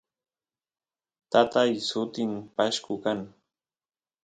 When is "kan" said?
3.03-3.19